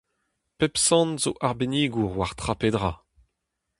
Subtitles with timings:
[0.57, 2.91] Pep sant zo arbennigour war tra pe dra.